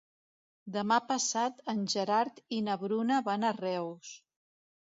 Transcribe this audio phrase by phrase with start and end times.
[0.77, 4.15] Demà passat en Gerard i na Bruna van a Reus.